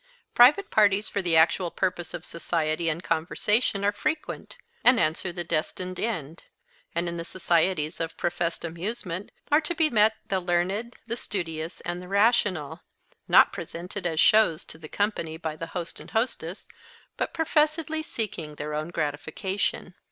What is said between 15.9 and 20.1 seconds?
and hostess, but professedly seeking their own gratification.